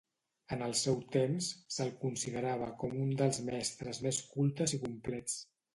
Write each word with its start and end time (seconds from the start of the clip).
En 0.55 0.61
el 0.67 0.71
seu 0.79 0.95
temps 1.15 1.49
se'l 1.77 1.93
considerava 2.05 2.73
com 2.83 2.99
un 3.05 3.15
dels 3.23 3.45
mestres 3.53 4.05
més 4.09 4.25
cultes 4.35 4.79
i 4.81 4.87
complets. 4.89 5.43